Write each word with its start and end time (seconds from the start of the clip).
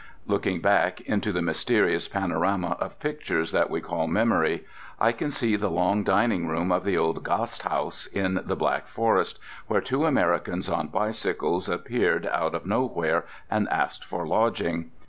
Looking 0.25 0.61
back 0.61 1.01
into 1.01 1.31
the 1.31 1.43
mysterious 1.43 2.07
panorama 2.07 2.75
of 2.79 2.99
pictures 2.99 3.51
that 3.51 3.69
we 3.69 3.81
call 3.81 4.07
memory, 4.07 4.65
I 4.99 5.11
can 5.11 5.29
see 5.29 5.55
the 5.55 5.69
long 5.69 6.03
dining 6.03 6.47
room 6.47 6.71
of 6.71 6.83
the 6.83 6.97
old 6.97 7.23
gasthaus 7.23 8.07
in 8.07 8.39
the 8.43 8.55
Black 8.55 8.87
Forest, 8.87 9.37
where 9.67 9.79
two 9.79 10.07
Americans 10.07 10.69
on 10.69 10.87
bicycles 10.87 11.69
appeared 11.69 12.25
out 12.25 12.55
of 12.55 12.65
nowhere 12.65 13.25
and 13.47 13.69
asked 13.69 14.03
for 14.03 14.25
lodging. 14.25 14.89